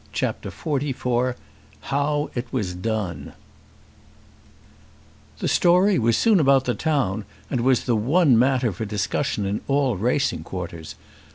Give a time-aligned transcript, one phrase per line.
[0.13, 1.35] CHAPTER XLIV
[1.81, 3.33] How It Was Done
[5.37, 9.61] The story was soon about the town, and was the one matter for discussion in
[9.67, 10.95] all racing quarters.